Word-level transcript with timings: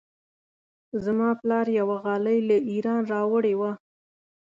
زما 1.03 1.29
پلار 1.41 1.67
یوه 1.79 1.95
غالۍ 2.03 2.39
له 2.49 2.57
ایران 2.71 3.01
راوړې 3.13 3.53
وه. 3.59 3.71